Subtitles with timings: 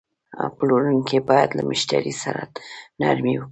[0.57, 2.41] پلورونکی باید له مشتری سره
[3.01, 3.49] نرمي وکړي.